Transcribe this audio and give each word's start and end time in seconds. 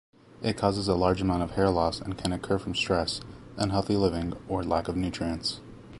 It 0.41 0.57
causes 0.57 0.87
a 0.87 0.95
large 0.95 1.21
amount 1.21 1.43
of 1.43 1.51
hair 1.51 1.69
loss 1.69 2.01
and 2.01 2.17
can 2.17 2.33
occur 2.33 2.57
from 2.57 2.73
stress, 2.73 3.21
unhealthy 3.55 3.97
living 3.97 4.33
or 4.49 4.63
lack 4.63 4.87
of 4.87 4.95
nutrients. 4.97 5.59